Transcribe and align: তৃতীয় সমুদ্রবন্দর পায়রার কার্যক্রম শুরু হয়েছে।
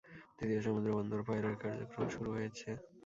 তৃতীয় 0.37 0.61
সমুদ্রবন্দর 0.61 1.21
পায়রার 1.27 1.55
কার্যক্রম 1.63 2.05
শুরু 2.15 2.29
হয়েছে। 2.35 2.69